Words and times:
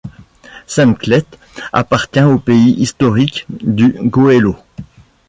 Saint-Clet 0.65 1.27
appartient 1.73 2.23
au 2.23 2.39
pays 2.39 2.71
historique 2.71 3.45
du 3.49 3.95
Goëlo. 4.01 4.57